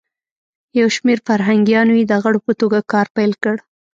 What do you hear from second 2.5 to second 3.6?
توګه کار پیل کړ.